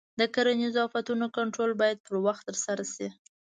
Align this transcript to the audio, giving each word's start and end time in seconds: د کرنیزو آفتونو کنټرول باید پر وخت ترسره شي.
د 0.19 0.21
کرنیزو 0.35 0.79
آفتونو 0.87 1.25
کنټرول 1.37 1.71
باید 1.81 1.97
پر 2.07 2.15
وخت 2.25 2.43
ترسره 2.49 2.85
شي. 2.93 3.07